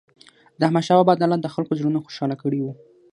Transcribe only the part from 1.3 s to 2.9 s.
د خلکو زړونه خوشحال کړي وو.